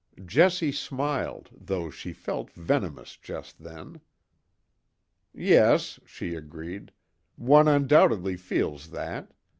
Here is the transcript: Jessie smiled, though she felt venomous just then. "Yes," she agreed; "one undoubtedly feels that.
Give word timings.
Jessie 0.25 0.71
smiled, 0.71 1.51
though 1.55 1.91
she 1.91 2.11
felt 2.11 2.49
venomous 2.49 3.17
just 3.17 3.59
then. 3.59 4.01
"Yes," 5.31 5.99
she 6.07 6.33
agreed; 6.33 6.91
"one 7.35 7.67
undoubtedly 7.67 8.35
feels 8.35 8.89
that. 8.89 9.31